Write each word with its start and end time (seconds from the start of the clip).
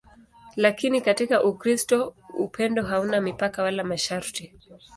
Lakini 0.55 1.01
katika 1.01 1.43
Ukristo 1.43 2.15
upendo 2.37 2.83
hauna 2.83 3.21
mipaka 3.21 3.63
wala 3.63 3.83
masharti. 3.83 4.53